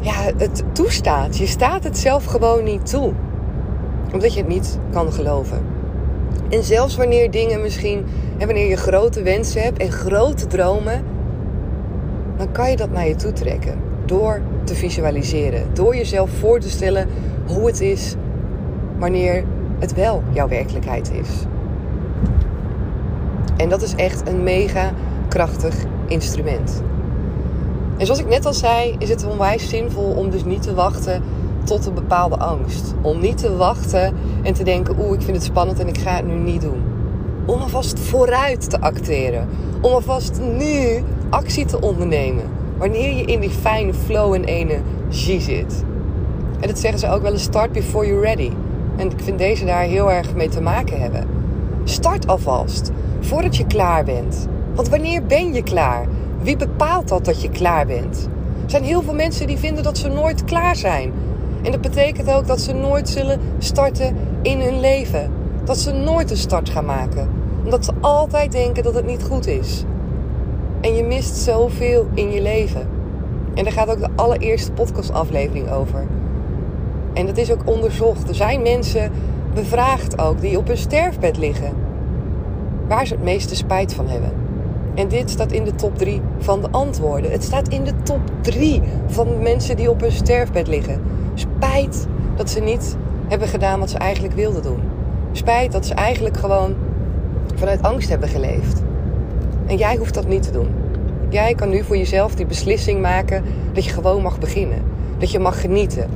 ja, 0.00 0.30
het 0.36 0.62
toestaat. 0.72 1.38
Je 1.38 1.46
staat 1.46 1.84
het 1.84 1.98
zelf 1.98 2.24
gewoon 2.24 2.64
niet 2.64 2.90
toe. 2.90 3.12
Omdat 4.12 4.32
je 4.32 4.40
het 4.40 4.48
niet 4.48 4.78
kan 4.90 5.12
geloven. 5.12 5.77
En 6.48 6.64
zelfs 6.64 6.96
wanneer 6.96 7.30
dingen 7.30 7.60
misschien, 7.60 8.04
en 8.38 8.46
wanneer 8.46 8.68
je 8.68 8.76
grote 8.76 9.22
wensen 9.22 9.62
hebt 9.62 9.78
en 9.78 9.92
grote 9.92 10.46
dromen, 10.46 11.04
dan 12.36 12.52
kan 12.52 12.70
je 12.70 12.76
dat 12.76 12.90
naar 12.90 13.08
je 13.08 13.16
toe 13.16 13.32
trekken. 13.32 13.78
Door 14.04 14.40
te 14.64 14.74
visualiseren. 14.74 15.62
Door 15.72 15.96
jezelf 15.96 16.30
voor 16.30 16.60
te 16.60 16.70
stellen 16.70 17.08
hoe 17.46 17.66
het 17.66 17.80
is 17.80 18.14
wanneer 18.98 19.44
het 19.78 19.94
wel 19.94 20.22
jouw 20.32 20.48
werkelijkheid 20.48 21.10
is. 21.12 21.28
En 23.56 23.68
dat 23.68 23.82
is 23.82 23.94
echt 23.94 24.28
een 24.28 24.42
mega 24.42 24.92
krachtig 25.28 25.74
instrument. 26.06 26.82
En 27.96 28.06
zoals 28.06 28.20
ik 28.20 28.28
net 28.28 28.46
al 28.46 28.54
zei, 28.54 28.96
is 28.98 29.08
het 29.08 29.26
onwijs 29.26 29.68
zinvol 29.68 30.10
om 30.10 30.30
dus 30.30 30.44
niet 30.44 30.62
te 30.62 30.74
wachten 30.74 31.22
tot 31.68 31.86
een 31.86 31.94
bepaalde 31.94 32.36
angst. 32.36 32.94
Om 33.02 33.20
niet 33.20 33.38
te 33.38 33.56
wachten 33.56 34.14
en 34.42 34.54
te 34.54 34.64
denken: 34.64 34.98
oeh, 34.98 35.12
ik 35.12 35.22
vind 35.22 35.36
het 35.36 35.46
spannend 35.46 35.78
en 35.78 35.88
ik 35.88 35.98
ga 35.98 36.16
het 36.16 36.26
nu 36.26 36.34
niet 36.34 36.60
doen. 36.60 36.82
Om 37.46 37.60
alvast 37.60 37.98
vooruit 37.98 38.70
te 38.70 38.80
acteren. 38.80 39.48
Om 39.80 39.92
alvast 39.92 40.40
nu 40.58 41.04
actie 41.30 41.64
te 41.64 41.80
ondernemen. 41.80 42.44
Wanneer 42.78 43.16
je 43.16 43.24
in 43.24 43.40
die 43.40 43.50
fijne 43.50 43.94
flow 43.94 44.34
en 44.34 44.44
energie 44.44 45.40
zit. 45.40 45.84
En 46.60 46.68
dat 46.68 46.78
zeggen 46.78 47.00
ze 47.00 47.10
ook 47.10 47.22
wel 47.22 47.32
eens: 47.32 47.42
start 47.42 47.72
before 47.72 48.06
you're 48.06 48.26
ready. 48.26 48.50
En 48.96 49.10
ik 49.10 49.20
vind 49.22 49.38
deze 49.38 49.64
daar 49.64 49.82
heel 49.82 50.12
erg 50.12 50.34
mee 50.34 50.48
te 50.48 50.60
maken 50.60 51.00
hebben. 51.00 51.26
Start 51.84 52.26
alvast, 52.26 52.90
voordat 53.20 53.56
je 53.56 53.66
klaar 53.66 54.04
bent. 54.04 54.48
Want 54.74 54.88
wanneer 54.88 55.26
ben 55.26 55.52
je 55.52 55.62
klaar? 55.62 56.06
Wie 56.42 56.56
bepaalt 56.56 57.08
dat 57.08 57.24
dat 57.24 57.42
je 57.42 57.50
klaar 57.50 57.86
bent? 57.86 58.28
Er 58.64 58.70
zijn 58.70 58.82
heel 58.82 59.02
veel 59.02 59.14
mensen 59.14 59.46
die 59.46 59.58
vinden 59.58 59.82
dat 59.82 59.98
ze 59.98 60.08
nooit 60.08 60.44
klaar 60.44 60.76
zijn. 60.76 61.12
En 61.68 61.74
dat 61.74 61.82
betekent 61.82 62.30
ook 62.30 62.46
dat 62.46 62.60
ze 62.60 62.72
nooit 62.72 63.08
zullen 63.08 63.40
starten 63.58 64.16
in 64.42 64.60
hun 64.60 64.80
leven. 64.80 65.30
Dat 65.64 65.78
ze 65.78 65.92
nooit 65.92 66.30
een 66.30 66.36
start 66.36 66.70
gaan 66.70 66.84
maken. 66.84 67.28
Omdat 67.64 67.84
ze 67.84 67.92
altijd 68.00 68.52
denken 68.52 68.82
dat 68.82 68.94
het 68.94 69.06
niet 69.06 69.22
goed 69.22 69.46
is. 69.46 69.84
En 70.80 70.94
je 70.94 71.04
mist 71.04 71.36
zoveel 71.36 72.06
in 72.14 72.30
je 72.30 72.42
leven. 72.42 72.88
En 73.54 73.64
daar 73.64 73.72
gaat 73.72 73.90
ook 73.90 73.98
de 73.98 74.08
allereerste 74.14 74.72
podcastaflevering 74.72 75.70
over. 75.70 76.06
En 77.14 77.26
dat 77.26 77.36
is 77.36 77.52
ook 77.52 77.62
onderzocht. 77.64 78.28
Er 78.28 78.34
zijn 78.34 78.62
mensen 78.62 79.12
bevraagd 79.54 80.18
ook 80.18 80.40
die 80.40 80.58
op 80.58 80.66
hun 80.66 80.76
sterfbed 80.76 81.36
liggen. 81.36 81.72
Waar 82.86 83.06
ze 83.06 83.14
het 83.14 83.24
meeste 83.24 83.56
spijt 83.56 83.94
van 83.94 84.08
hebben. 84.08 84.32
En 84.94 85.08
dit 85.08 85.30
staat 85.30 85.52
in 85.52 85.64
de 85.64 85.74
top 85.74 85.98
3 85.98 86.20
van 86.38 86.60
de 86.60 86.68
antwoorden. 86.70 87.30
Het 87.30 87.44
staat 87.44 87.68
in 87.68 87.84
de 87.84 87.94
top 88.02 88.20
3 88.40 88.82
van 89.06 89.28
de 89.28 89.36
mensen 89.42 89.76
die 89.76 89.90
op 89.90 90.00
hun 90.00 90.12
sterfbed 90.12 90.68
liggen. 90.68 91.18
Spijt 91.38 92.06
dat 92.36 92.50
ze 92.50 92.60
niet 92.60 92.96
hebben 93.28 93.48
gedaan 93.48 93.78
wat 93.78 93.90
ze 93.90 93.98
eigenlijk 93.98 94.34
wilden 94.34 94.62
doen. 94.62 94.80
Spijt 95.32 95.72
dat 95.72 95.86
ze 95.86 95.94
eigenlijk 95.94 96.36
gewoon 96.36 96.74
vanuit 97.54 97.82
angst 97.82 98.08
hebben 98.08 98.28
geleefd. 98.28 98.82
En 99.66 99.76
jij 99.76 99.96
hoeft 99.96 100.14
dat 100.14 100.28
niet 100.28 100.42
te 100.42 100.50
doen. 100.50 100.68
Jij 101.28 101.54
kan 101.54 101.68
nu 101.68 101.82
voor 101.82 101.96
jezelf 101.96 102.34
die 102.34 102.46
beslissing 102.46 103.00
maken 103.00 103.44
dat 103.72 103.84
je 103.84 103.90
gewoon 103.90 104.22
mag 104.22 104.38
beginnen. 104.38 104.82
Dat 105.18 105.30
je 105.30 105.38
mag 105.38 105.60
genieten. 105.60 106.10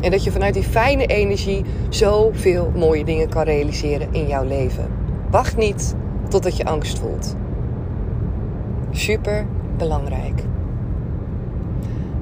En 0.00 0.10
dat 0.10 0.24
je 0.24 0.30
vanuit 0.30 0.54
die 0.54 0.62
fijne 0.62 1.06
energie 1.06 1.64
zoveel 1.88 2.72
mooie 2.74 3.04
dingen 3.04 3.28
kan 3.28 3.42
realiseren 3.42 4.08
in 4.10 4.26
jouw 4.26 4.44
leven. 4.44 4.86
Wacht 5.30 5.56
niet 5.56 5.94
totdat 6.28 6.56
je 6.56 6.64
angst 6.64 6.98
voelt. 6.98 7.36
Super 8.90 9.46
belangrijk. 9.76 10.42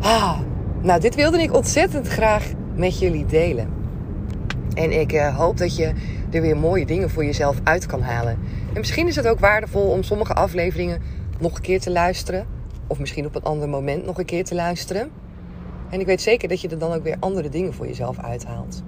Ah, 0.01 0.39
nou, 0.83 1.01
dit 1.01 1.15
wilde 1.15 1.43
ik 1.43 1.55
ontzettend 1.55 2.09
graag 2.09 2.53
met 2.75 2.99
jullie 2.99 3.27
delen. 3.27 3.69
En 4.75 5.01
ik 5.01 5.13
uh, 5.13 5.37
hoop 5.37 5.57
dat 5.57 5.77
je 5.77 5.93
er 6.31 6.41
weer 6.41 6.57
mooie 6.57 6.87
dingen 6.87 7.11
voor 7.11 7.25
jezelf 7.25 7.57
uit 7.65 7.87
kan 7.87 8.01
halen. 8.01 8.39
En 8.73 8.79
misschien 8.79 9.07
is 9.07 9.17
het 9.17 9.27
ook 9.27 9.41
waardevol 9.41 9.91
om 9.91 10.03
sommige 10.03 10.35
afleveringen 10.35 11.03
nog 11.39 11.55
een 11.55 11.63
keer 11.63 11.81
te 11.81 11.91
luisteren. 11.91 12.47
Of 12.87 12.99
misschien 12.99 13.27
op 13.27 13.35
een 13.35 13.43
ander 13.43 13.69
moment 13.69 14.05
nog 14.05 14.19
een 14.19 14.25
keer 14.25 14.45
te 14.45 14.55
luisteren. 14.55 15.11
En 15.91 16.01
ik 16.01 16.07
weet 16.07 16.21
zeker 16.21 16.49
dat 16.49 16.61
je 16.61 16.69
er 16.69 16.79
dan 16.79 16.93
ook 16.93 17.03
weer 17.03 17.17
andere 17.21 17.49
dingen 17.49 17.75
voor 17.75 17.87
jezelf 17.87 18.19
uithaalt. 18.19 18.83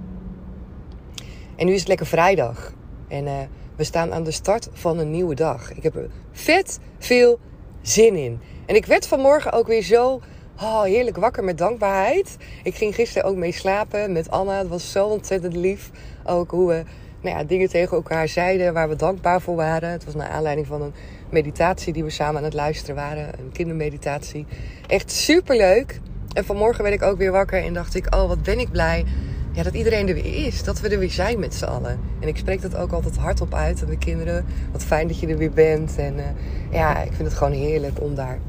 En 1.55 1.65
nu 1.65 1.73
is 1.73 1.79
het 1.79 1.87
lekker 1.87 2.05
vrijdag. 2.05 2.73
En 3.07 3.25
uh, 3.25 3.33
we 3.75 3.83
staan 3.83 4.13
aan 4.13 4.23
de 4.23 4.31
start 4.31 4.69
van 4.73 4.97
een 4.97 5.11
nieuwe 5.11 5.35
dag. 5.35 5.73
Ik 5.73 5.83
heb 5.83 5.95
er 5.95 6.09
vet 6.31 6.79
veel 6.97 7.39
zin 7.81 8.15
in. 8.15 8.39
En 8.65 8.75
ik 8.75 8.85
werd 8.85 9.07
vanmorgen 9.07 9.51
ook 9.51 9.67
weer 9.67 9.83
zo 9.83 10.21
oh, 10.61 10.83
heerlijk 10.83 11.17
wakker 11.17 11.43
met 11.43 11.57
dankbaarheid. 11.57 12.37
Ik 12.63 12.75
ging 12.75 12.95
gisteren 12.95 13.29
ook 13.29 13.35
mee 13.35 13.51
slapen 13.51 14.11
met 14.11 14.31
Anna. 14.31 14.57
Het 14.57 14.67
was 14.67 14.91
zo 14.91 15.07
ontzettend 15.07 15.55
lief. 15.55 15.89
Ook 16.23 16.51
hoe 16.51 16.67
we 16.67 16.83
nou 17.21 17.37
ja, 17.37 17.43
dingen 17.43 17.69
tegen 17.69 17.97
elkaar 17.97 18.27
zeiden 18.27 18.73
waar 18.73 18.89
we 18.89 18.95
dankbaar 18.95 19.41
voor 19.41 19.55
waren. 19.55 19.89
Het 19.89 20.05
was 20.05 20.15
naar 20.15 20.29
aanleiding 20.29 20.67
van 20.67 20.81
een 20.81 20.93
meditatie 21.29 21.93
die 21.93 22.03
we 22.03 22.09
samen 22.09 22.37
aan 22.37 22.43
het 22.43 22.53
luisteren 22.53 22.95
waren. 22.95 23.39
Een 23.39 23.51
kindermeditatie. 23.51 24.45
Echt 24.87 25.11
super 25.11 25.57
leuk. 25.57 25.99
En 26.33 26.45
vanmorgen 26.45 26.83
werd 26.83 26.95
ik 26.95 27.03
ook 27.03 27.17
weer 27.17 27.31
wakker 27.31 27.63
en 27.63 27.73
dacht 27.73 27.95
ik: 27.95 28.15
Oh, 28.15 28.27
wat 28.27 28.43
ben 28.43 28.59
ik 28.59 28.71
blij 28.71 29.05
ja, 29.53 29.63
dat 29.63 29.73
iedereen 29.73 30.07
er 30.07 30.13
weer 30.13 30.45
is. 30.45 30.63
Dat 30.63 30.79
we 30.79 30.89
er 30.89 30.99
weer 30.99 31.11
zijn 31.11 31.39
met 31.39 31.53
z'n 31.53 31.65
allen. 31.65 31.99
En 32.19 32.27
ik 32.27 32.37
spreek 32.37 32.61
dat 32.61 32.75
ook 32.75 32.91
altijd 32.91 33.17
hardop 33.17 33.53
uit 33.53 33.81
aan 33.81 33.89
de 33.89 33.97
kinderen. 33.97 34.45
Wat 34.71 34.83
fijn 34.83 35.07
dat 35.07 35.19
je 35.19 35.27
er 35.27 35.37
weer 35.37 35.51
bent. 35.51 35.97
En 35.97 36.17
uh, 36.17 36.23
ja, 36.71 37.01
ik 37.01 37.13
vind 37.13 37.27
het 37.27 37.37
gewoon 37.37 37.53
heerlijk 37.53 38.01
om 38.01 38.15
daar 38.15 38.39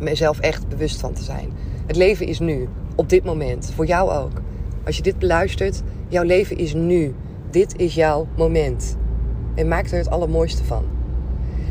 mezelf 0.00 0.38
echt 0.38 0.68
bewust 0.68 1.00
van 1.00 1.12
te 1.12 1.22
zijn. 1.22 1.52
Het 1.86 1.96
leven 1.96 2.26
is 2.26 2.38
nu, 2.38 2.68
op 2.94 3.08
dit 3.08 3.24
moment. 3.24 3.72
Voor 3.74 3.86
jou 3.86 4.10
ook. 4.10 4.42
Als 4.84 4.96
je 4.96 5.02
dit 5.02 5.18
beluistert, 5.18 5.82
jouw 6.08 6.22
leven 6.22 6.58
is 6.58 6.74
nu. 6.74 7.14
Dit 7.50 7.76
is 7.76 7.94
jouw 7.94 8.28
moment. 8.36 8.96
En 9.54 9.68
maak 9.68 9.86
er 9.86 9.98
het 9.98 10.10
allermooiste 10.10 10.64
van. 10.64 10.84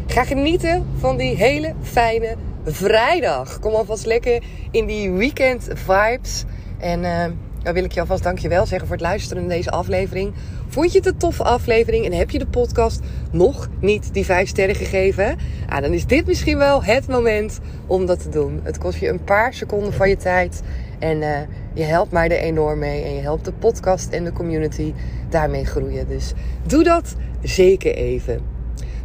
Ga 0.08 0.24
genieten 0.24 0.86
van 0.98 1.18
die 1.18 1.36
hele 1.36 1.74
fijne 1.82 2.36
vrijdag. 2.64 3.60
Kom 3.60 3.74
alvast 3.74 4.06
lekker 4.06 4.44
in 4.72 4.86
die 4.86 5.12
weekend 5.12 5.68
vibes. 5.74 6.44
En 6.78 7.04
uh, 7.04 7.24
dan 7.64 7.74
wil 7.74 7.84
ik 7.84 7.92
je 7.92 8.00
alvast 8.00 8.24
dankjewel 8.24 8.66
zeggen 8.66 8.88
voor 8.88 8.96
het 8.96 9.06
luisteren 9.06 9.46
naar 9.46 9.56
deze 9.56 9.72
aflevering. 9.72 10.34
Vond 10.68 10.92
je 10.92 10.98
het 10.98 11.08
een 11.08 11.18
toffe 11.18 11.44
aflevering 11.44 12.06
en 12.06 12.14
heb 12.14 12.30
je 12.30 12.40
de 12.40 12.48
podcast 12.48 13.00
nog 13.32 13.70
niet 13.80 14.14
die 14.14 14.26
vijf 14.26 14.48
sterren 14.48 14.76
gegeven? 14.76 15.38
Ah, 15.70 15.82
dan 15.82 15.94
is 15.94 16.06
dit 16.06 16.26
misschien 16.26 16.58
wel 16.58 16.84
het 16.84 17.08
moment 17.08 17.60
om 17.88 18.06
dat 18.06 18.22
te 18.22 18.30
doen. 18.30 18.60
Het 18.64 18.78
kost 18.78 19.00
je 19.00 19.10
een 19.10 19.24
paar 19.24 19.54
seconden 19.54 19.94
van 19.94 20.10
je 20.10 20.18
tijd. 20.18 20.62
En 21.00 21.18
uh, 21.18 21.38
je 21.74 21.84
helpt 21.84 22.12
mij 22.12 22.30
er 22.30 22.38
enorm 22.38 22.80
mee. 22.80 23.04
En 23.04 23.14
je 23.14 23.22
helpt 23.22 23.46
de 23.46 23.54
podcast 23.54 24.10
en 24.10 24.24
de 24.24 24.32
community 24.32 24.94
daarmee 25.30 25.66
groeien. 25.66 26.08
Dus 26.08 26.34
doe 26.66 26.84
dat 26.84 27.16
zeker 27.42 27.96
even. 27.96 28.42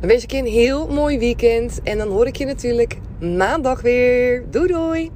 Dan 0.01 0.09
wens 0.09 0.23
ik 0.23 0.31
je 0.31 0.39
een 0.39 0.47
heel 0.47 0.89
mooi 0.89 1.19
weekend. 1.19 1.81
En 1.83 1.99
dan 1.99 2.09
hoor 2.09 2.27
ik 2.27 2.37
je 2.37 2.47
natuurlijk 2.47 2.99
maandag 3.21 3.81
weer. 3.81 4.45
Doei 4.51 4.67
doei! 4.67 5.11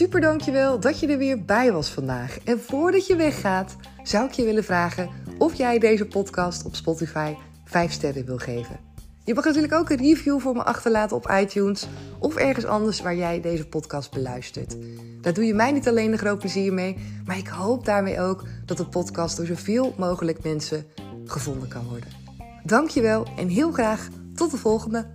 Super 0.00 0.20
dankjewel 0.20 0.80
dat 0.80 1.00
je 1.00 1.06
er 1.06 1.18
weer 1.18 1.44
bij 1.44 1.72
was 1.72 1.90
vandaag. 1.90 2.38
En 2.44 2.60
voordat 2.60 3.06
je 3.06 3.16
weggaat, 3.16 3.76
zou 4.02 4.26
ik 4.26 4.32
je 4.32 4.44
willen 4.44 4.64
vragen 4.64 5.08
of 5.38 5.54
jij 5.54 5.78
deze 5.78 6.06
podcast 6.06 6.64
op 6.64 6.74
Spotify 6.74 7.34
5 7.64 7.92
sterren 7.92 8.24
wil 8.24 8.38
geven. 8.38 8.78
Je 9.24 9.34
mag 9.34 9.44
natuurlijk 9.44 9.72
ook 9.72 9.90
een 9.90 9.96
review 9.96 10.40
voor 10.40 10.54
me 10.54 10.62
achterlaten 10.62 11.16
op 11.16 11.30
iTunes 11.40 11.86
of 12.18 12.36
ergens 12.36 12.64
anders 12.64 13.00
waar 13.00 13.16
jij 13.16 13.40
deze 13.40 13.66
podcast 13.66 14.10
beluistert. 14.10 14.76
Daar 15.20 15.34
doe 15.34 15.44
je 15.44 15.54
mij 15.54 15.72
niet 15.72 15.88
alleen 15.88 16.12
een 16.12 16.18
groot 16.18 16.38
plezier 16.38 16.72
mee, 16.72 16.96
maar 17.24 17.38
ik 17.38 17.48
hoop 17.48 17.84
daarmee 17.84 18.20
ook 18.20 18.44
dat 18.66 18.76
de 18.76 18.86
podcast 18.86 19.36
door 19.36 19.46
zoveel 19.46 19.94
mogelijk 19.98 20.42
mensen 20.42 20.86
gevonden 21.24 21.68
kan 21.68 21.88
worden. 21.88 22.08
Dankjewel 22.64 23.26
en 23.36 23.48
heel 23.48 23.72
graag 23.72 24.08
tot 24.34 24.50
de 24.50 24.56
volgende 24.56 25.06